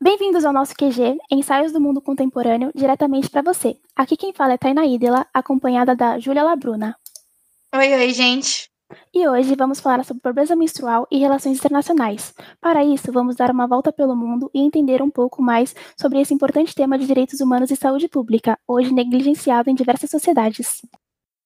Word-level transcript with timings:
Bem-vindos 0.00 0.44
ao 0.44 0.52
nosso 0.52 0.74
QG, 0.76 1.18
Ensaios 1.30 1.72
do 1.72 1.80
Mundo 1.80 2.00
Contemporâneo, 2.00 2.70
diretamente 2.74 3.28
para 3.28 3.42
você. 3.42 3.76
Aqui 3.96 4.16
quem 4.16 4.32
fala 4.32 4.52
é 4.52 4.58
Taina 4.58 4.86
Idela, 4.86 5.26
acompanhada 5.34 5.96
da 5.96 6.20
Júlia 6.20 6.44
Labruna. 6.44 6.94
Oi, 7.74 7.94
oi, 7.94 8.12
gente. 8.12 8.70
E 9.12 9.26
hoje 9.26 9.54
vamos 9.56 9.80
falar 9.80 10.04
sobre 10.04 10.22
pobreza 10.22 10.54
menstrual 10.54 11.06
e 11.10 11.18
relações 11.18 11.58
internacionais. 11.58 12.34
Para 12.60 12.84
isso, 12.84 13.10
vamos 13.12 13.34
dar 13.34 13.50
uma 13.50 13.66
volta 13.66 13.92
pelo 13.92 14.14
mundo 14.14 14.50
e 14.54 14.60
entender 14.60 15.02
um 15.02 15.10
pouco 15.10 15.42
mais 15.42 15.74
sobre 15.98 16.20
esse 16.20 16.32
importante 16.32 16.74
tema 16.74 16.98
de 16.98 17.06
direitos 17.06 17.40
humanos 17.40 17.70
e 17.70 17.76
saúde 17.76 18.08
pública, 18.08 18.58
hoje 18.66 18.92
negligenciado 18.92 19.70
em 19.70 19.74
diversas 19.74 20.10
sociedades. 20.10 20.82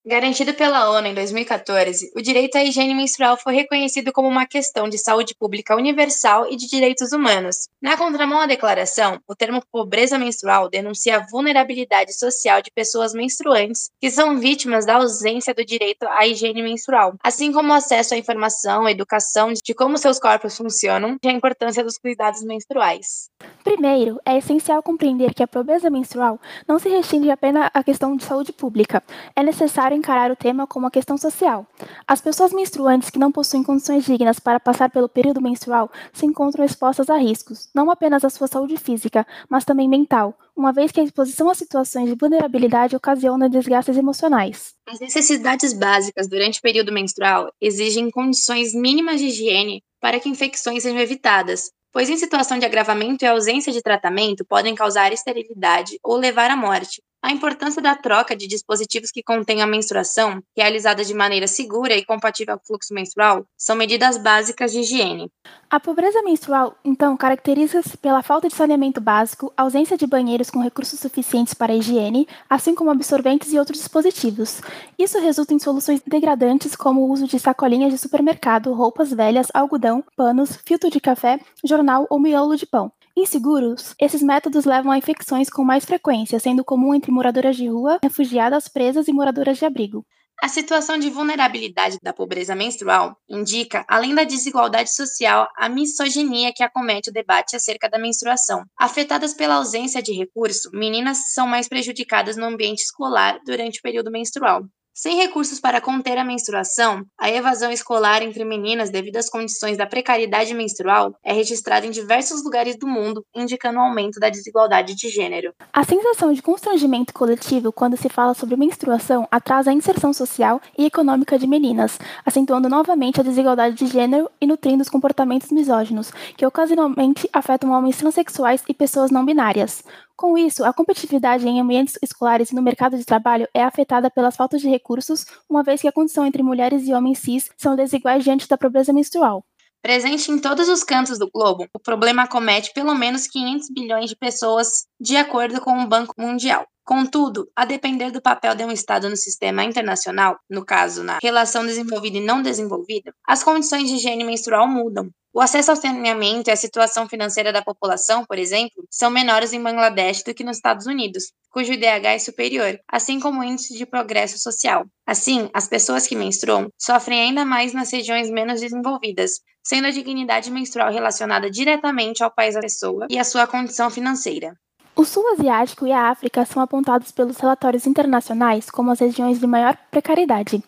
Garantido 0.06 0.54
pela 0.54 0.88
ONU 0.88 1.08
em 1.08 1.14
2014, 1.14 2.10
o 2.16 2.22
direito 2.22 2.56
à 2.56 2.64
higiene 2.64 2.94
menstrual 2.94 3.36
foi 3.36 3.54
reconhecido 3.54 4.10
como 4.14 4.28
uma 4.28 4.46
questão 4.46 4.88
de 4.88 4.96
saúde 4.96 5.34
pública 5.38 5.76
universal 5.76 6.50
e 6.50 6.56
de 6.56 6.66
direitos 6.66 7.12
humanos. 7.12 7.68
Na 7.82 7.98
contramão 7.98 8.40
à 8.40 8.46
declaração, 8.46 9.20
o 9.28 9.34
termo 9.34 9.62
pobreza 9.70 10.18
menstrual 10.18 10.70
denuncia 10.70 11.18
a 11.18 11.26
vulnerabilidade 11.30 12.18
social 12.18 12.62
de 12.62 12.70
pessoas 12.70 13.12
menstruantes 13.12 13.90
que 14.00 14.10
são 14.10 14.38
vítimas 14.38 14.86
da 14.86 14.94
ausência 14.94 15.52
do 15.52 15.62
direito 15.62 16.08
à 16.08 16.26
higiene 16.26 16.62
menstrual, 16.62 17.16
assim 17.22 17.52
como 17.52 17.68
o 17.70 17.76
acesso 17.76 18.14
à 18.14 18.16
informação, 18.16 18.88
educação 18.88 19.52
de 19.52 19.74
como 19.74 19.98
seus 19.98 20.18
corpos 20.18 20.56
funcionam 20.56 21.18
e 21.22 21.28
a 21.28 21.32
importância 21.32 21.84
dos 21.84 21.98
cuidados 21.98 22.42
menstruais. 22.42 23.28
Primeiro, 23.62 24.18
é 24.24 24.38
essencial 24.38 24.82
compreender 24.82 25.34
que 25.34 25.42
a 25.42 25.48
pobreza 25.48 25.90
menstrual 25.90 26.40
não 26.66 26.78
se 26.78 26.88
restringe 26.88 27.30
apenas 27.30 27.70
à 27.74 27.84
questão 27.84 28.16
de 28.16 28.24
saúde 28.24 28.50
pública. 28.50 29.02
É 29.36 29.42
necessário 29.42 29.89
encarar 29.94 30.30
o 30.30 30.36
tema 30.36 30.66
como 30.66 30.84
uma 30.84 30.90
questão 30.90 31.16
social. 31.16 31.66
As 32.06 32.20
pessoas 32.20 32.52
menstruantes 32.52 33.10
que 33.10 33.18
não 33.18 33.32
possuem 33.32 33.62
condições 33.62 34.04
dignas 34.04 34.38
para 34.38 34.60
passar 34.60 34.90
pelo 34.90 35.08
período 35.08 35.40
menstrual 35.40 35.90
se 36.12 36.26
encontram 36.26 36.64
expostas 36.64 37.10
a 37.10 37.16
riscos, 37.16 37.68
não 37.74 37.90
apenas 37.90 38.24
à 38.24 38.30
sua 38.30 38.46
saúde 38.46 38.76
física, 38.76 39.26
mas 39.48 39.64
também 39.64 39.88
mental, 39.88 40.36
uma 40.56 40.72
vez 40.72 40.92
que 40.92 41.00
a 41.00 41.04
exposição 41.04 41.48
a 41.48 41.54
situações 41.54 42.08
de 42.08 42.16
vulnerabilidade 42.16 42.94
ocasiona 42.96 43.48
desgastes 43.48 43.96
emocionais. 43.96 44.74
As 44.86 45.00
necessidades 45.00 45.72
básicas 45.72 46.28
durante 46.28 46.58
o 46.58 46.62
período 46.62 46.92
menstrual 46.92 47.52
exigem 47.60 48.10
condições 48.10 48.74
mínimas 48.74 49.20
de 49.20 49.26
higiene 49.26 49.82
para 50.00 50.18
que 50.18 50.28
infecções 50.28 50.82
sejam 50.82 50.98
evitadas, 50.98 51.70
pois 51.92 52.08
em 52.08 52.16
situação 52.16 52.58
de 52.58 52.64
agravamento 52.64 53.24
e 53.24 53.28
ausência 53.28 53.72
de 53.72 53.82
tratamento 53.82 54.44
podem 54.44 54.74
causar 54.74 55.12
esterilidade 55.12 55.98
ou 56.02 56.16
levar 56.16 56.50
à 56.50 56.56
morte. 56.56 57.02
A 57.22 57.32
importância 57.32 57.82
da 57.82 57.94
troca 57.94 58.34
de 58.34 58.46
dispositivos 58.46 59.10
que 59.10 59.22
contêm 59.22 59.60
a 59.60 59.66
menstruação, 59.66 60.42
realizada 60.56 61.04
de 61.04 61.12
maneira 61.12 61.46
segura 61.46 61.94
e 61.94 62.02
compatível 62.02 62.54
ao 62.54 62.60
fluxo 62.66 62.94
menstrual, 62.94 63.44
são 63.58 63.76
medidas 63.76 64.16
básicas 64.16 64.72
de 64.72 64.80
higiene. 64.80 65.30
A 65.68 65.78
pobreza 65.78 66.22
menstrual, 66.22 66.74
então, 66.82 67.14
caracteriza-se 67.18 67.98
pela 67.98 68.22
falta 68.22 68.48
de 68.48 68.54
saneamento 68.54 69.02
básico, 69.02 69.52
ausência 69.54 69.98
de 69.98 70.06
banheiros 70.06 70.48
com 70.48 70.62
recursos 70.62 70.98
suficientes 70.98 71.52
para 71.52 71.74
a 71.74 71.76
higiene, 71.76 72.26
assim 72.48 72.74
como 72.74 72.90
absorventes 72.90 73.52
e 73.52 73.58
outros 73.58 73.78
dispositivos. 73.78 74.62
Isso 74.98 75.20
resulta 75.20 75.52
em 75.52 75.58
soluções 75.58 76.00
degradantes 76.06 76.74
como 76.74 77.02
o 77.02 77.10
uso 77.10 77.26
de 77.26 77.38
sacolinhas 77.38 77.92
de 77.92 77.98
supermercado, 77.98 78.72
roupas 78.72 79.12
velhas, 79.12 79.48
algodão, 79.52 80.02
panos, 80.16 80.58
filtro 80.64 80.90
de 80.90 81.00
café, 81.00 81.38
jornal 81.62 82.06
ou 82.08 82.18
miolo 82.18 82.56
de 82.56 82.64
pão. 82.64 82.90
Inseguros, 83.20 83.94
esses 84.00 84.22
métodos 84.22 84.64
levam 84.64 84.90
a 84.90 84.96
infecções 84.96 85.50
com 85.50 85.62
mais 85.62 85.84
frequência, 85.84 86.40
sendo 86.40 86.64
comum 86.64 86.94
entre 86.94 87.12
moradoras 87.12 87.54
de 87.54 87.68
rua, 87.68 87.98
refugiadas, 88.02 88.66
presas 88.66 89.08
e 89.08 89.12
moradoras 89.12 89.58
de 89.58 89.66
abrigo. 89.66 90.06
A 90.40 90.48
situação 90.48 90.96
de 90.96 91.10
vulnerabilidade 91.10 91.98
da 92.02 92.14
pobreza 92.14 92.54
menstrual 92.54 93.14
indica, 93.28 93.84
além 93.86 94.14
da 94.14 94.24
desigualdade 94.24 94.94
social, 94.94 95.46
a 95.54 95.68
misoginia 95.68 96.50
que 96.50 96.62
acomete 96.62 97.10
o 97.10 97.12
debate 97.12 97.54
acerca 97.54 97.90
da 97.90 97.98
menstruação. 97.98 98.64
Afetadas 98.78 99.34
pela 99.34 99.56
ausência 99.56 100.02
de 100.02 100.14
recurso, 100.14 100.70
meninas 100.72 101.34
são 101.34 101.46
mais 101.46 101.68
prejudicadas 101.68 102.38
no 102.38 102.46
ambiente 102.46 102.84
escolar 102.84 103.38
durante 103.44 103.80
o 103.80 103.82
período 103.82 104.10
menstrual. 104.10 104.62
Sem 105.02 105.16
recursos 105.16 105.58
para 105.58 105.80
conter 105.80 106.18
a 106.18 106.24
menstruação, 106.24 107.06
a 107.18 107.30
evasão 107.30 107.72
escolar 107.72 108.22
entre 108.22 108.44
meninas 108.44 108.90
devido 108.90 109.16
às 109.16 109.30
condições 109.30 109.78
da 109.78 109.86
precariedade 109.86 110.52
menstrual 110.52 111.14
é 111.24 111.32
registrada 111.32 111.86
em 111.86 111.90
diversos 111.90 112.44
lugares 112.44 112.76
do 112.78 112.86
mundo, 112.86 113.24
indicando 113.34 113.78
o 113.78 113.80
um 113.80 113.86
aumento 113.86 114.20
da 114.20 114.28
desigualdade 114.28 114.94
de 114.94 115.08
gênero. 115.08 115.54
A 115.72 115.84
sensação 115.84 116.34
de 116.34 116.42
constrangimento 116.42 117.14
coletivo 117.14 117.72
quando 117.72 117.96
se 117.96 118.10
fala 118.10 118.34
sobre 118.34 118.56
menstruação 118.56 119.26
atrasa 119.30 119.70
a 119.70 119.72
inserção 119.72 120.12
social 120.12 120.60
e 120.76 120.84
econômica 120.84 121.38
de 121.38 121.46
meninas, 121.46 121.98
acentuando 122.22 122.68
novamente 122.68 123.20
a 123.20 123.24
desigualdade 123.24 123.76
de 123.76 123.86
gênero 123.86 124.30
e 124.38 124.46
nutrindo 124.46 124.82
os 124.82 124.90
comportamentos 124.90 125.50
misóginos, 125.50 126.12
que 126.36 126.44
ocasionalmente 126.44 127.26
afetam 127.32 127.70
homens 127.70 127.96
transexuais 127.96 128.62
e 128.68 128.74
pessoas 128.74 129.10
não 129.10 129.24
binárias. 129.24 129.82
Com 130.20 130.36
isso, 130.36 130.66
a 130.66 130.72
competitividade 130.74 131.48
em 131.48 131.62
ambientes 131.62 131.98
escolares 132.02 132.50
e 132.50 132.54
no 132.54 132.60
mercado 132.60 132.94
de 132.94 133.06
trabalho 133.06 133.48
é 133.54 133.64
afetada 133.64 134.10
pelas 134.10 134.36
faltas 134.36 134.60
de 134.60 134.68
recursos, 134.68 135.24
uma 135.48 135.62
vez 135.62 135.80
que 135.80 135.88
a 135.88 135.92
condição 135.92 136.26
entre 136.26 136.42
mulheres 136.42 136.86
e 136.86 136.92
homens 136.92 137.20
cis 137.20 137.48
são 137.56 137.74
desiguais 137.74 138.22
diante 138.22 138.46
da 138.46 138.58
pobreza 138.58 138.92
menstrual. 138.92 139.42
Presente 139.80 140.30
em 140.30 140.38
todos 140.38 140.68
os 140.68 140.84
cantos 140.84 141.18
do 141.18 141.30
globo, 141.30 141.66
o 141.72 141.78
problema 141.78 142.24
acomete 142.24 142.70
pelo 142.74 142.94
menos 142.94 143.26
500 143.28 143.70
bilhões 143.70 144.10
de 144.10 144.16
pessoas, 144.16 144.84
de 145.00 145.16
acordo 145.16 145.58
com 145.62 145.82
o 145.82 145.88
Banco 145.88 146.12
Mundial. 146.18 146.66
Contudo, 146.84 147.48
a 147.56 147.64
depender 147.64 148.10
do 148.10 148.20
papel 148.20 148.54
de 148.54 148.62
um 148.62 148.70
Estado 148.70 149.08
no 149.08 149.16
sistema 149.16 149.64
internacional, 149.64 150.38
no 150.50 150.66
caso 150.66 151.02
na 151.02 151.18
relação 151.22 151.64
desenvolvida 151.64 152.18
e 152.18 152.26
não 152.26 152.42
desenvolvida, 152.42 153.14
as 153.26 153.42
condições 153.42 153.88
de 153.88 153.94
higiene 153.94 154.24
menstrual 154.24 154.68
mudam. 154.68 155.08
O 155.40 155.42
acesso 155.42 155.70
ao 155.70 155.76
saneamento 155.76 156.50
e 156.50 156.52
a 156.52 156.56
situação 156.56 157.08
financeira 157.08 157.50
da 157.50 157.62
população, 157.62 158.26
por 158.26 158.38
exemplo, 158.38 158.84
são 158.90 159.08
menores 159.08 159.54
em 159.54 159.62
Bangladesh 159.62 160.22
do 160.22 160.34
que 160.34 160.44
nos 160.44 160.58
Estados 160.58 160.84
Unidos, 160.84 161.32
cujo 161.50 161.72
IDH 161.72 162.08
é 162.08 162.18
superior, 162.18 162.78
assim 162.86 163.18
como 163.18 163.40
o 163.40 163.42
índice 163.42 163.72
de 163.72 163.86
progresso 163.86 164.38
social. 164.38 164.84
Assim, 165.06 165.48
as 165.54 165.66
pessoas 165.66 166.06
que 166.06 166.14
menstruam 166.14 166.68
sofrem 166.78 167.22
ainda 167.22 167.42
mais 167.42 167.72
nas 167.72 167.90
regiões 167.90 168.28
menos 168.28 168.60
desenvolvidas, 168.60 169.40
sendo 169.64 169.86
a 169.86 169.90
dignidade 169.90 170.50
menstrual 170.50 170.92
relacionada 170.92 171.50
diretamente 171.50 172.22
ao 172.22 172.30
país 172.30 172.54
da 172.54 172.60
pessoa 172.60 173.06
e 173.08 173.18
à 173.18 173.24
sua 173.24 173.46
condição 173.46 173.88
financeira. 173.88 174.52
O 174.94 175.06
Sul 175.06 175.26
Asiático 175.32 175.86
e 175.86 175.92
a 175.92 176.10
África 176.10 176.44
são 176.44 176.62
apontados 176.62 177.12
pelos 177.12 177.38
relatórios 177.38 177.86
internacionais 177.86 178.68
como 178.68 178.90
as 178.90 179.00
regiões 179.00 179.40
de 179.40 179.46
maior 179.46 179.74
precariedade. 179.90 180.62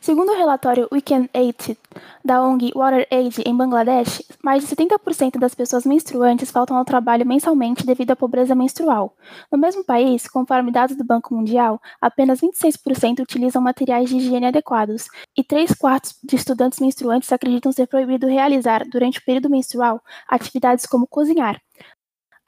Segundo 0.00 0.32
o 0.32 0.36
relatório 0.36 0.88
Weekend 0.92 1.28
Aid 1.34 1.76
da 2.24 2.42
ONG 2.42 2.72
WaterAid 2.74 3.42
em 3.44 3.56
Bangladesh, 3.56 4.22
mais 4.42 4.62
de 4.62 4.74
70% 4.74 5.38
das 5.38 5.54
pessoas 5.54 5.84
menstruantes 5.84 6.50
faltam 6.50 6.76
ao 6.76 6.84
trabalho 6.84 7.26
mensalmente 7.26 7.84
devido 7.84 8.12
à 8.12 8.16
pobreza 8.16 8.54
menstrual. 8.54 9.14
No 9.50 9.58
mesmo 9.58 9.84
país, 9.84 10.28
conforme 10.28 10.70
dados 10.70 10.96
do 10.96 11.04
Banco 11.04 11.34
Mundial, 11.34 11.80
apenas 12.00 12.40
26% 12.40 13.20
utilizam 13.20 13.62
materiais 13.62 14.08
de 14.08 14.16
higiene 14.16 14.46
adequados 14.46 15.08
e 15.36 15.42
3 15.42 15.72
quartos 15.74 16.14
de 16.22 16.36
estudantes 16.36 16.80
menstruantes 16.80 17.32
acreditam 17.32 17.72
ser 17.72 17.86
proibido 17.86 18.26
realizar, 18.26 18.84
durante 18.88 19.18
o 19.18 19.24
período 19.24 19.50
menstrual, 19.50 20.02
atividades 20.28 20.86
como 20.86 21.06
cozinhar. 21.06 21.60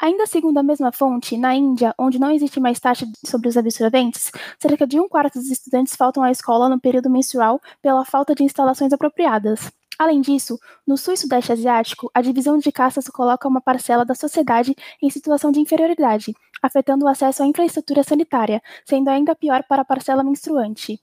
Ainda 0.03 0.25
segundo 0.25 0.57
a 0.57 0.63
mesma 0.63 0.91
fonte, 0.91 1.37
na 1.37 1.55
Índia, 1.55 1.95
onde 1.99 2.19
não 2.19 2.31
existe 2.31 2.59
mais 2.59 2.81
taxa 2.81 3.07
sobre 3.23 3.49
os 3.49 3.57
absorventes, 3.57 4.33
cerca 4.59 4.87
de 4.87 4.99
um 4.99 5.07
quarto 5.07 5.39
dos 5.39 5.51
estudantes 5.51 5.95
faltam 5.95 6.23
à 6.23 6.31
escola 6.31 6.71
no 6.71 6.81
período 6.81 7.11
menstrual 7.11 7.61
pela 7.83 8.03
falta 8.03 8.35
de 8.35 8.43
instalações 8.43 8.95
apropriadas. 8.95 9.71
Além 9.99 10.23
disso, 10.23 10.59
no 10.87 10.97
sul 10.97 11.13
e 11.13 11.17
sudeste 11.19 11.53
asiático, 11.53 12.11
a 12.15 12.23
divisão 12.23 12.57
de 12.57 12.73
castas 12.73 13.09
coloca 13.09 13.47
uma 13.47 13.61
parcela 13.61 14.03
da 14.03 14.15
sociedade 14.15 14.75
em 15.03 15.11
situação 15.11 15.53
de 15.53 15.61
inferioridade, 15.61 16.35
afetando 16.63 17.05
o 17.05 17.09
acesso 17.09 17.43
à 17.43 17.47
infraestrutura 17.47 18.03
sanitária, 18.03 18.63
sendo 18.87 19.11
ainda 19.11 19.35
pior 19.35 19.63
para 19.69 19.83
a 19.83 19.85
parcela 19.85 20.25
menstruante. 20.25 20.99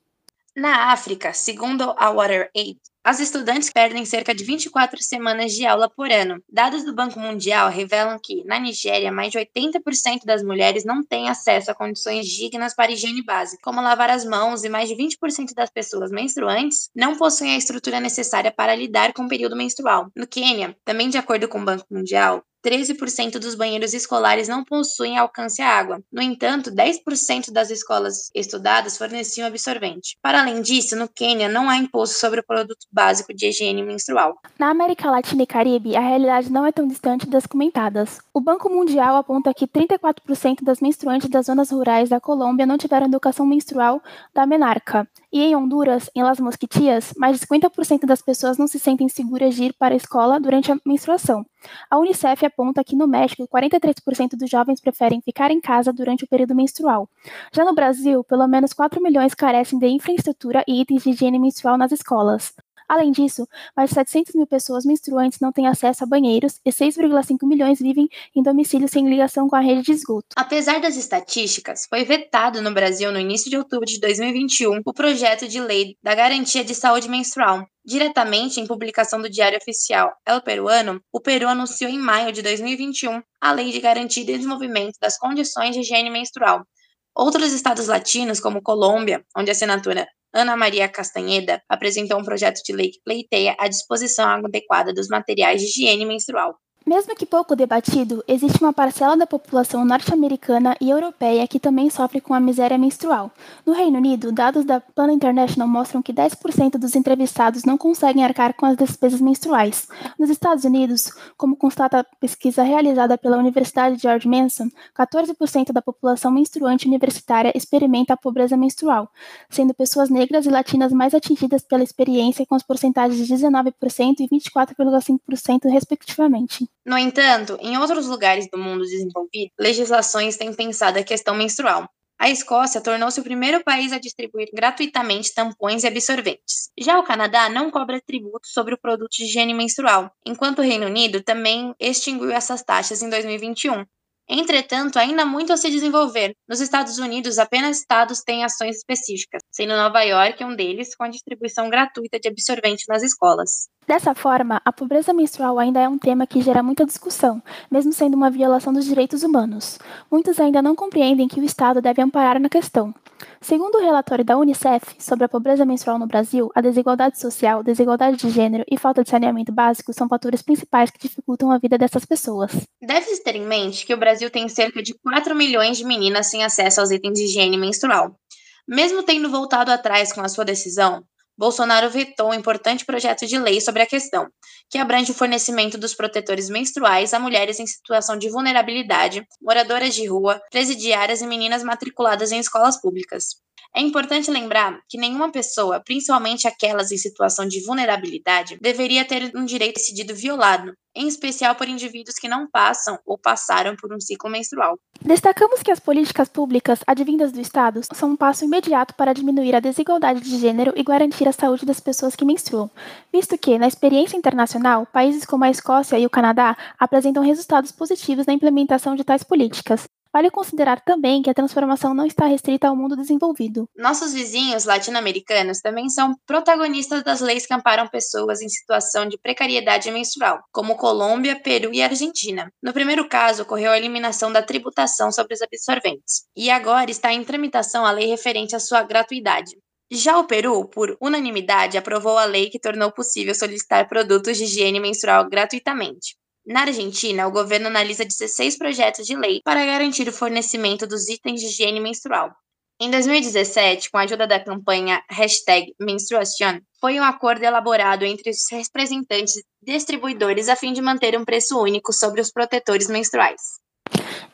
Na 0.56 0.92
África, 0.92 1.34
segundo 1.34 1.94
a 1.96 2.10
WaterAid, 2.10 2.80
as 3.08 3.22
estudantes 3.22 3.70
perdem 3.70 4.04
cerca 4.04 4.36
de 4.36 4.44
24 4.44 5.02
semanas 5.02 5.54
de 5.54 5.66
aula 5.66 5.90
por 5.90 6.12
ano. 6.12 6.44
Dados 6.52 6.84
do 6.84 6.94
Banco 6.94 7.18
Mundial 7.18 7.70
revelam 7.70 8.20
que, 8.22 8.44
na 8.44 8.60
Nigéria, 8.60 9.14
mais 9.14 9.32
de 9.32 9.38
80% 9.38 10.26
das 10.26 10.44
mulheres 10.44 10.84
não 10.84 11.02
têm 11.02 11.30
acesso 11.30 11.72
a 11.72 11.74
condições 11.74 12.28
dignas 12.28 12.76
para 12.76 12.92
higiene 12.92 13.24
básica, 13.24 13.62
como 13.64 13.80
lavar 13.80 14.10
as 14.10 14.26
mãos, 14.26 14.66
e 14.66 14.70
mais 14.70 14.90
de 14.90 14.96
20% 14.96 15.54
das 15.56 15.70
pessoas 15.70 16.12
menstruantes 16.12 16.90
não 16.94 17.16
possuem 17.16 17.52
a 17.52 17.58
estrutura 17.58 18.02
necessária 18.02 18.52
para 18.52 18.76
lidar 18.76 19.14
com 19.14 19.24
o 19.24 19.30
período 19.30 19.56
menstrual. 19.56 20.12
No 20.14 20.28
Quênia, 20.28 20.76
também 20.84 21.08
de 21.08 21.18
acordo 21.18 21.48
com 21.48 21.62
o 21.62 21.66
Banco 21.66 21.86
Mundial, 21.90 22.44
13% 22.68 23.40
dos 23.40 23.56
banheiros 23.56 23.94
escolares 23.94 24.50
não 24.50 24.62
possuem 24.62 25.18
alcance 25.18 25.62
à 25.62 25.70
água. 25.70 26.02
No 26.12 26.22
entanto, 26.22 26.70
10% 26.70 27.50
das 27.50 27.72
escolas 27.72 28.30
estudadas 28.36 28.98
forneciam 28.98 29.48
absorvente. 29.48 30.18
Para 30.22 30.42
além 30.42 30.62
disso, 30.62 30.94
no 30.98 31.08
Quênia 31.08 31.48
não 31.48 31.70
há 31.70 31.78
imposto 31.78 32.18
sobre 32.18 32.42
o 32.42 32.46
produto 32.46 32.86
básico 32.92 33.34
de 33.34 33.48
higiene 33.48 33.82
menstrual. 33.82 34.38
Na 34.60 34.70
América 34.70 35.10
Latina 35.10 35.44
e 35.44 35.48
Caribe, 35.48 35.96
a 35.96 36.02
realidade 36.02 36.52
não 36.52 36.66
é 36.66 36.72
tão 36.74 36.86
distante 36.86 37.26
das 37.26 37.46
comentadas. 37.46 38.20
O 38.34 38.42
Banco 38.42 38.70
Mundial 38.70 39.16
aponta 39.16 39.54
que 39.54 39.66
34% 39.66 40.62
das 40.62 40.82
menstruantes 40.82 41.30
das 41.30 41.46
zonas 41.46 41.72
rurais 41.72 42.10
da 42.10 42.20
Colômbia 42.20 42.66
não 42.66 42.78
tiveram 42.78 43.06
educação 43.06 43.46
menstrual 43.46 44.02
da 44.34 44.46
menarca. 44.46 45.08
E 45.32 45.42
em 45.42 45.56
Honduras, 45.56 46.10
em 46.16 46.24
Las 46.24 46.40
Mosquitias, 46.40 47.14
mais 47.18 47.38
de 47.38 47.46
50% 47.46 48.06
das 48.06 48.22
pessoas 48.22 48.58
não 48.58 48.66
se 48.66 48.80
sentem 48.80 49.10
seguras 49.10 49.56
de 49.56 49.66
ir 49.66 49.74
para 49.74 49.94
a 49.94 49.98
escola 49.98 50.40
durante 50.40 50.72
a 50.72 50.78
menstruação. 50.86 51.46
A 51.90 51.98
Unicef 51.98 52.46
aponta 52.46 52.84
que 52.84 52.96
no 52.96 53.08
México, 53.08 53.48
43% 53.48 54.38
dos 54.38 54.50
jovens 54.50 54.80
preferem 54.80 55.22
ficar 55.22 55.52
em 55.52 55.60
casa 55.60 55.92
durante 55.92 56.24
o 56.24 56.28
período 56.28 56.56
menstrual. 56.56 57.10
Já 57.54 57.66
no 57.66 57.76
Brasil, 57.76 58.24
pelo 58.24 58.48
menos 58.48 58.72
4 58.72 59.02
milhões 59.02 59.34
carecem 59.34 59.78
de 59.78 59.88
infraestrutura 59.88 60.64
e 60.68 60.82
itens 60.82 61.04
de 61.04 61.10
higiene 61.10 61.40
menstrual 61.40 61.78
nas 61.78 61.92
escolas. 61.92 62.54
Além 62.88 63.12
disso, 63.12 63.48
mais 63.76 63.90
de 63.90 63.96
700 63.96 64.36
mil 64.36 64.48
pessoas 64.48 64.86
menstruantes 64.86 65.40
não 65.40 65.52
têm 65.52 65.68
acesso 65.68 66.04
a 66.04 66.08
banheiros 66.08 66.60
e 66.66 66.72
6,5 66.72 67.48
milhões 67.48 67.80
vivem 67.80 68.08
em 68.36 68.42
domicílios 68.42 68.92
sem 68.92 69.10
ligação 69.10 69.48
com 69.48 69.56
a 69.56 69.60
rede 69.60 69.82
de 69.82 69.92
esgoto. 69.92 70.28
Apesar 70.36 70.80
das 70.80 70.96
estatísticas, 70.96 71.86
foi 71.90 72.04
vetado 72.04 72.62
no 72.62 72.74
Brasil 72.74 73.12
no 73.12 73.20
início 73.20 73.50
de 73.50 73.58
outubro 73.58 73.86
de 73.86 74.00
2021 74.00 74.82
o 74.86 74.94
projeto 74.94 75.48
de 75.48 75.60
lei 75.60 75.98
da 76.02 76.16
garantia 76.16 76.64
de 76.64 76.74
saúde 76.74 77.10
menstrual, 77.10 77.68
Diretamente 77.88 78.60
em 78.60 78.68
publicação 78.68 79.22
do 79.22 79.30
Diário 79.30 79.58
Oficial 79.58 80.14
El 80.26 80.42
Peruano, 80.42 81.02
o 81.10 81.22
Peru 81.22 81.48
anunciou 81.48 81.90
em 81.90 81.98
maio 81.98 82.34
de 82.34 82.42
2021 82.42 83.24
a 83.40 83.52
Lei 83.54 83.72
de 83.72 83.80
Garantia 83.80 84.24
e 84.24 84.26
Desenvolvimento 84.26 84.98
das 85.00 85.18
Condições 85.18 85.74
de 85.74 85.80
Higiene 85.80 86.10
Menstrual. 86.10 86.68
Outros 87.16 87.54
estados 87.54 87.88
latinos, 87.88 88.42
como 88.42 88.62
Colômbia, 88.62 89.24
onde 89.38 89.52
a 89.52 89.56
senatora 89.56 90.06
Ana 90.34 90.56
Maria 90.56 90.90
Castanheda 90.90 91.62
apresentou 91.70 92.20
um 92.20 92.24
projeto 92.24 92.62
de 92.64 92.74
lei 92.74 92.90
que 92.90 93.02
pleiteia 93.04 93.56
a 93.60 93.68
disposição 93.68 94.46
adequada 94.46 94.94
dos 94.94 95.08
materiais 95.08 95.62
de 95.62 95.68
higiene 95.68 96.06
menstrual. 96.06 96.58
Mesmo 96.88 97.14
que 97.18 97.26
pouco 97.26 97.54
debatido, 97.54 98.24
existe 98.26 98.64
uma 98.64 98.72
parcela 98.72 99.18
da 99.18 99.28
população 99.28 99.84
norte-americana 99.84 100.74
e 100.80 100.90
europeia 100.90 101.46
que 101.46 101.60
também 101.60 101.90
sofre 101.90 102.22
com 102.22 102.34
a 102.34 102.40
miséria 102.40 102.78
menstrual. 102.78 103.30
No 103.66 103.74
Reino 103.74 103.98
Unido, 103.98 104.32
dados 104.32 104.64
da 104.64 104.80
Plan 104.80 105.12
International 105.12 105.68
mostram 105.68 106.02
que 106.02 106.14
10% 106.14 106.78
dos 106.78 106.96
entrevistados 106.96 107.66
não 107.66 107.78
conseguem 107.78 108.24
arcar 108.24 108.54
com 108.54 108.66
as 108.66 108.78
despesas 108.78 109.20
menstruais. 109.20 109.86
Nos 110.18 110.30
Estados 110.30 110.64
Unidos, 110.64 111.12
como 111.36 111.58
constata 111.58 112.00
a 112.00 112.04
pesquisa 112.22 112.64
realizada 112.64 113.18
pela 113.18 113.36
Universidade 113.36 114.02
George 114.02 114.26
Mason, 114.26 114.70
14% 114.98 115.74
da 115.74 115.82
população 115.82 116.32
menstruante 116.32 116.88
universitária 116.88 117.52
experimenta 117.54 118.14
a 118.14 118.18
pobreza 118.18 118.56
menstrual, 118.56 119.12
sendo 119.50 119.74
pessoas 119.74 120.10
negras 120.10 120.46
e 120.46 120.50
latinas 120.50 120.94
mais 120.94 121.14
atingidas 121.14 121.64
pela 121.64 121.84
experiência 121.84 122.46
com 122.46 122.56
as 122.56 122.64
porcentagens 122.64 123.28
de 123.28 123.34
19% 123.34 124.22
e 124.22 124.30
24,5% 124.30 125.70
respectivamente. 125.70 126.66
No 126.88 126.98
entanto, 126.98 127.58
em 127.60 127.78
outros 127.78 128.08
lugares 128.08 128.48
do 128.50 128.58
mundo 128.58 128.86
desenvolvido, 128.86 129.52
legislações 129.60 130.38
têm 130.38 130.54
pensado 130.54 130.98
a 130.98 131.04
questão 131.04 131.36
menstrual. 131.36 131.86
A 132.18 132.30
Escócia 132.30 132.80
tornou-se 132.80 133.20
o 133.20 133.24
primeiro 133.26 133.62
país 133.62 133.92
a 133.92 134.00
distribuir 134.00 134.48
gratuitamente 134.54 135.34
tampões 135.34 135.84
e 135.84 135.88
absorventes. 135.88 136.72
Já 136.80 136.98
o 136.98 137.04
Canadá 137.04 137.50
não 137.50 137.70
cobra 137.70 138.02
tributo 138.02 138.48
sobre 138.48 138.74
o 138.74 138.80
produto 138.80 139.12
de 139.12 139.26
higiene 139.26 139.54
menstrual, 139.54 140.10
enquanto 140.26 140.60
o 140.60 140.64
Reino 140.64 140.86
Unido 140.86 141.22
também 141.22 141.76
extinguiu 141.78 142.32
essas 142.32 142.64
taxas 142.64 143.02
em 143.02 143.10
2021. 143.10 143.86
Entretanto, 144.30 145.00
ainda 145.00 145.24
há 145.24 145.26
muito 145.26 145.54
a 145.54 145.58
se 145.58 145.70
desenvolver. 145.70 146.34
Nos 146.50 146.60
Estados 146.60 146.98
Unidos, 146.98 147.40
apenas 147.40 147.80
estados 147.80 148.22
têm 148.22 148.44
ações 148.44 148.78
específicas, 148.78 149.42
sendo 149.50 149.76
Nova 149.76 150.02
York 150.02 150.44
um 150.44 150.56
deles, 150.56 150.96
com 150.96 151.06
a 151.06 151.10
distribuição 151.10 151.70
gratuita 151.70 152.20
de 152.20 152.28
absorvente 152.28 152.84
nas 152.90 153.04
escolas. 153.04 153.70
Dessa 153.88 154.14
forma, 154.14 154.62
a 154.66 154.74
pobreza 154.74 155.14
menstrual 155.14 155.58
ainda 155.58 155.80
é 155.80 155.88
um 155.88 155.98
tema 155.98 156.28
que 156.28 156.42
gera 156.42 156.62
muita 156.62 156.86
discussão, 156.86 157.42
mesmo 157.72 157.94
sendo 157.94 158.16
uma 158.16 158.30
violação 158.30 158.74
dos 158.74 158.84
direitos 158.84 159.24
humanos. 159.24 159.80
Muitos 160.12 160.42
ainda 160.42 160.62
não 160.62 160.76
compreendem 160.76 161.28
que 161.30 161.40
o 161.40 161.46
Estado 161.46 161.82
deve 161.82 162.02
amparar 162.02 162.38
na 162.38 162.50
questão. 162.50 162.94
Segundo 163.40 163.76
o 163.76 163.82
relatório 163.82 164.26
da 164.26 164.38
Unicef 164.38 164.96
sobre 165.00 165.26
a 165.26 165.30
pobreza 165.30 165.66
menstrual 165.66 165.98
no 165.98 166.08
Brasil, 166.08 166.52
a 166.54 166.62
desigualdade 166.62 167.20
social, 167.20 167.64
desigualdade 167.64 168.18
de 168.18 168.30
gênero 168.30 168.64
e 168.70 168.78
falta 168.78 169.04
de 169.04 169.10
saneamento 169.10 169.52
básico 169.52 169.94
são 169.94 170.08
fatores 170.08 170.42
principais 170.42 170.92
que 170.92 171.00
dificultam 171.00 171.52
a 171.52 171.58
vida 171.58 171.78
dessas 171.78 172.06
pessoas. 172.06 172.52
Deve-se 172.82 173.24
ter 173.24 173.36
em 173.36 173.46
mente 173.46 173.86
que 173.86 173.94
o 173.94 173.98
Brasil 173.98 174.17
tem 174.30 174.50
cerca 174.50 174.82
de 174.82 174.94
4 174.94 175.36
milhões 175.36 175.78
de 175.78 175.86
meninas 175.86 176.28
sem 176.28 176.44
acesso 176.44 176.82
aos 176.82 176.92
itens 176.92 177.18
de 177.18 177.26
higiene 177.26 177.58
menstrual. 177.58 178.20
Mesmo 178.68 179.04
tendo 179.04 179.30
voltado 179.30 179.72
atrás 179.72 180.12
com 180.12 180.22
a 180.22 180.28
sua 180.28 180.44
decisão, 180.44 181.04
Bolsonaro 181.38 181.90
vetou 181.90 182.30
um 182.30 182.34
importante 182.34 182.84
projeto 182.84 183.28
de 183.28 183.38
lei 183.38 183.62
sobre 183.62 183.84
a 183.84 183.86
questão, 183.86 184.28
que 184.70 184.78
abrange 184.78 185.12
o 185.12 185.16
fornecimento 185.16 185.78
dos 185.78 185.94
protetores 185.94 186.50
menstruais 186.50 187.14
a 187.14 187.20
mulheres 187.20 187.60
em 187.60 187.68
situação 187.68 188.18
de 188.18 188.30
vulnerabilidade, 188.30 189.24
moradoras 189.42 189.94
de 189.94 190.08
rua, 190.08 190.42
presidiárias 190.50 191.22
e 191.22 191.28
meninas 191.28 191.64
matriculadas 191.64 192.32
em 192.32 192.40
escolas 192.40 192.82
públicas. 192.82 193.36
É 193.76 193.82
importante 193.82 194.32
lembrar 194.32 194.80
que 194.90 194.98
nenhuma 194.98 195.32
pessoa, 195.32 195.80
principalmente 195.86 196.48
aquelas 196.48 196.92
em 196.92 196.98
situação 196.98 197.48
de 197.48 197.64
vulnerabilidade, 197.64 198.58
deveria 198.60 199.06
ter 199.06 199.32
um 199.36 199.46
direito 199.46 199.76
decidido 199.76 200.16
violado, 200.16 200.74
em 200.96 201.08
especial 201.08 201.54
por 201.54 201.68
indivíduos 201.68 202.16
que 202.16 202.28
não 202.28 202.50
passam 202.50 202.98
ou 203.06 203.20
passaram 203.20 203.76
por 203.76 203.94
um 203.94 204.00
ciclo 204.00 204.32
menstrual. 204.32 204.80
Destacamos 205.00 205.62
que 205.62 205.70
as 205.70 205.80
políticas 205.80 206.28
públicas 206.28 206.80
advindas 206.88 207.32
do 207.32 207.40
Estado 207.40 207.82
são 207.94 208.12
um 208.12 208.16
passo 208.16 208.46
imediato 208.46 208.96
para 208.96 209.14
diminuir 209.14 209.56
a 209.56 209.60
desigualdade 209.60 210.22
de 210.22 210.40
gênero 210.40 210.74
e 210.76 210.84
garantir 210.84 211.27
a 211.28 211.32
saúde 211.34 211.66
das 211.66 211.80
pessoas 211.80 212.16
que 212.16 212.26
menstruam, 212.26 212.70
visto 213.12 213.38
que, 213.38 213.58
na 213.58 213.68
experiência 213.68 214.18
internacional, 214.18 214.86
países 214.86 215.26
como 215.26 215.44
a 215.44 215.50
Escócia 215.50 216.00
e 216.00 216.06
o 216.06 216.10
Canadá 216.10 216.58
apresentam 216.80 217.24
resultados 217.24 217.72
positivos 217.72 218.26
na 218.26 218.34
implementação 218.34 218.96
de 218.96 219.04
tais 219.04 219.24
políticas. 219.24 219.88
Vale 220.18 220.32
considerar 220.32 220.82
também 220.82 221.22
que 221.22 221.30
a 221.30 221.34
transformação 221.34 221.94
não 221.94 222.06
está 222.06 222.26
restrita 222.26 222.68
ao 222.68 222.76
mundo 222.76 222.96
desenvolvido. 222.96 223.70
Nossos 223.76 224.14
vizinhos 224.14 224.66
latino-americanos 224.66 225.60
também 225.60 225.90
são 225.90 226.16
protagonistas 226.26 227.04
das 227.04 227.22
leis 227.22 227.46
que 227.46 227.54
amparam 227.54 227.88
pessoas 227.88 228.42
em 228.42 228.50
situação 228.50 229.08
de 229.08 229.18
precariedade 229.18 229.92
menstrual, 229.92 230.40
como 230.52 230.76
Colômbia, 230.76 231.40
Peru 231.40 231.72
e 231.74 231.84
Argentina. 231.84 232.52
No 232.64 232.74
primeiro 232.74 233.08
caso, 233.08 233.44
ocorreu 233.44 233.72
a 233.72 233.78
eliminação 233.78 234.32
da 234.32 234.42
tributação 234.42 235.12
sobre 235.12 235.36
os 235.36 235.42
absorventes, 235.42 236.24
e 236.36 236.50
agora 236.50 236.90
está 236.90 237.14
em 237.14 237.24
tramitação 237.24 237.86
a 237.86 237.92
lei 237.92 238.08
referente 238.08 238.56
à 238.56 238.60
sua 238.60 238.82
gratuidade. 238.84 239.52
Já 239.90 240.20
o 240.20 240.28
Peru, 240.28 240.66
por 240.66 240.98
unanimidade, 241.00 241.78
aprovou 241.78 242.18
a 242.18 242.26
lei 242.26 242.50
que 242.50 242.60
tornou 242.60 242.92
possível 242.92 243.34
solicitar 243.34 243.88
produtos 243.88 244.38
de 244.38 244.44
higiene 244.44 244.82
menstrual 244.82 245.30
gratuitamente. 245.30 246.16
Na 246.46 246.62
Argentina, 246.62 247.26
o 247.28 247.32
governo 247.32 247.68
analisa 247.68 248.06
16 248.06 248.58
projetos 248.58 249.06
de 249.06 249.16
lei 249.16 249.42
para 249.44 249.66
garantir 249.66 250.08
o 250.08 250.14
fornecimento 250.14 250.86
dos 250.86 251.08
itens 251.08 251.40
de 251.40 251.48
higiene 251.48 251.80
menstrual. 251.80 252.32
Em 252.80 252.92
2017, 252.92 253.90
com 253.90 253.98
a 253.98 254.02
ajuda 254.02 254.28
da 254.28 254.44
campanha 254.44 255.02
hashtag 255.10 255.74
Menstruación, 255.80 256.62
foi 256.80 257.00
um 257.00 257.04
acordo 257.04 257.44
elaborado 257.44 258.06
entre 258.06 258.30
os 258.30 258.46
representantes 258.52 259.42
distribuidores 259.62 260.48
a 260.48 260.56
fim 260.56 260.74
de 260.74 260.82
manter 260.82 261.18
um 261.18 261.26
preço 261.26 261.60
único 261.60 261.92
sobre 261.92 262.22
os 262.22 262.32
protetores 262.32 262.88
menstruais. 262.88 263.42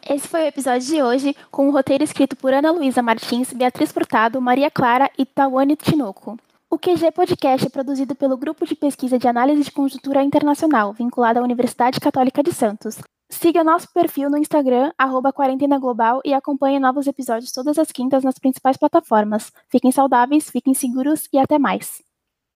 Esse 0.10 0.28
foi 0.28 0.42
o 0.42 0.48
episódio 0.48 0.86
de 0.86 1.02
hoje, 1.02 1.36
com 1.50 1.66
o 1.66 1.70
um 1.70 1.72
roteiro 1.72 2.04
escrito 2.04 2.36
por 2.36 2.54
Ana 2.54 2.72
Luísa 2.72 3.02
Martins, 3.02 3.54
Beatriz 3.54 3.92
Furtado, 3.92 4.42
Maria 4.42 4.70
Clara 4.70 5.10
e 5.18 5.26
Tawane 5.26 5.78
Tinoco. 5.78 6.38
O 6.70 6.78
QG 6.78 7.12
Podcast 7.12 7.68
é 7.68 7.70
produzido 7.70 8.14
pelo 8.14 8.36
Grupo 8.36 8.66
de 8.66 8.76
Pesquisa 8.76 9.18
de 9.18 9.28
Análise 9.28 9.64
de 9.64 9.72
Conjuntura 9.72 10.22
Internacional, 10.22 10.92
vinculado 10.92 11.40
à 11.40 11.44
Universidade 11.44 12.02
Católica 12.02 12.44
de 12.44 12.52
Santos. 12.54 12.98
Siga 13.30 13.64
nosso 13.64 13.88
perfil 13.94 14.30
no 14.30 14.38
Instagram, 14.38 14.92
arroba 14.98 15.32
Quarentena 15.32 15.80
Global, 15.80 16.22
e 16.26 16.34
acompanhe 16.34 16.80
novos 16.80 17.08
episódios 17.08 17.52
todas 17.52 17.80
as 17.80 17.92
quintas 17.92 18.24
nas 18.24 18.38
principais 18.38 18.76
plataformas. 18.76 19.54
Fiquem 19.70 19.92
saudáveis, 19.92 20.50
fiquem 20.50 20.74
seguros 20.74 21.30
e 21.32 21.38
até 21.38 21.58
mais. 21.58 22.04